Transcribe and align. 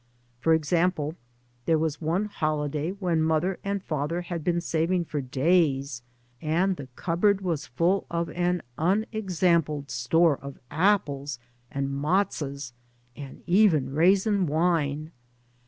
For 0.39 0.55
example, 0.55 1.15
there 1.67 1.77
was 1.77 2.01
one 2.01 2.25
holiday 2.25 2.89
when 2.89 3.21
mother 3.21 3.59
and 3.63 3.83
father 3.83 4.21
had 4.23 4.43
been 4.43 4.59
saving 4.59 5.05
for 5.05 5.21
days, 5.21 6.01
and 6.41 6.75
the 6.75 6.87
cupboard 6.95 7.41
was 7.41 7.67
full 7.67 8.07
of 8.09 8.27
an 8.31 8.63
unex 8.79 9.05
ampled 9.13 9.91
store 9.91 10.37
of 10.39 10.57
apples 10.71 11.37
and 11.69 11.91
matzos 11.91 12.73
and 13.15 13.43
even 13.45 13.93
raisin 13.93 14.47
wine. 14.47 15.11